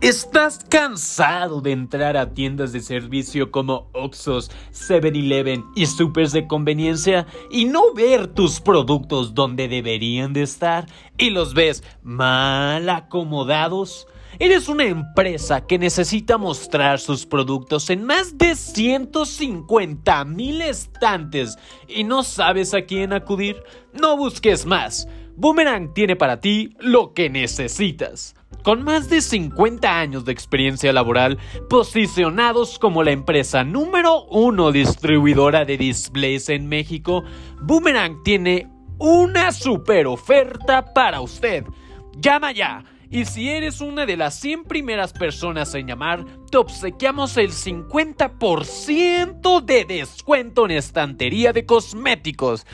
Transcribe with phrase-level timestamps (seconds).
[0.00, 7.26] ¿Estás cansado de entrar a tiendas de servicio como Oxxos, 7-Eleven y supers de conveniencia
[7.50, 10.86] y no ver tus productos donde deberían de estar
[11.18, 14.06] y los ves mal acomodados?
[14.38, 22.04] Eres una empresa que necesita mostrar sus productos en más de 150 mil estantes y
[22.04, 23.62] no sabes a quién acudir.
[23.92, 25.06] No busques más.
[25.36, 28.34] Boomerang tiene para ti lo que necesitas.
[28.62, 31.38] Con más de 50 años de experiencia laboral,
[31.70, 37.24] posicionados como la empresa número uno distribuidora de displays en México,
[37.62, 38.68] Boomerang tiene
[38.98, 41.64] una super oferta para usted.
[42.18, 42.84] Llama ya.
[43.08, 49.64] Y si eres una de las 100 primeras personas en llamar, te obsequiamos el 50%
[49.64, 52.66] de descuento en estantería de cosméticos.